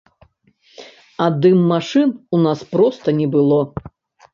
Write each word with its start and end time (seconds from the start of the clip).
А 1.23 1.29
дым-машын 1.41 2.09
у 2.35 2.43
нас 2.49 2.59
проста 2.77 3.07
не 3.23 3.27
было. 3.37 3.61